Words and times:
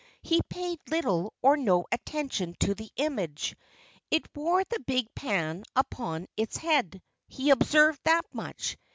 He 0.23 0.41
paid 0.49 0.79
little 0.89 1.31
or 1.43 1.55
no 1.55 1.85
attention 1.91 2.55
to 2.61 2.73
the 2.73 2.89
image. 2.95 3.55
It 4.09 4.27
wore 4.35 4.63
the 4.63 4.79
big 4.79 5.13
pan 5.13 5.63
upon 5.75 6.25
its 6.35 6.57
head 6.57 7.03
he 7.27 7.51
observed 7.51 7.99
that 8.05 8.25
much. 8.33 8.77